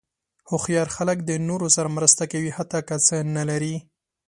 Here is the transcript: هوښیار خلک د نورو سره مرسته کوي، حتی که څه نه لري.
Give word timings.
هوښیار 0.49 0.87
خلک 0.95 1.17
د 1.23 1.31
نورو 1.47 1.67
سره 1.75 1.93
مرسته 1.97 2.23
کوي، 2.31 2.51
حتی 2.57 2.79
که 2.87 2.95
څه 3.07 3.15
نه 3.35 3.43
لري. 3.49 3.75